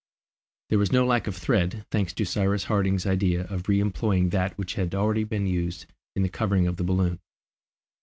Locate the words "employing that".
3.79-4.57